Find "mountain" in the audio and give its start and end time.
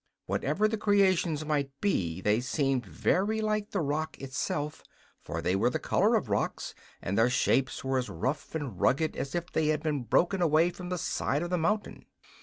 11.59-12.05